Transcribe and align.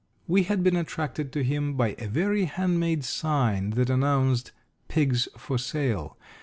We 0.27 0.41
had 0.45 0.63
been 0.63 0.75
attracted 0.75 1.31
to 1.33 1.43
him 1.43 1.75
by 1.77 1.95
a 1.99 2.07
very 2.07 2.45
hand 2.45 2.79
made 2.79 3.03
sign 3.05 3.69
that 3.77 3.91
announced 3.91 4.51
"Pigs 4.87 5.27
for 5.37 5.59
Sale." 5.59 6.17